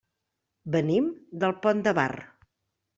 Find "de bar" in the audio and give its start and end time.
1.91-2.11